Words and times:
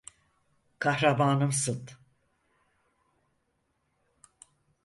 Kahramanımsın. 0.79 1.87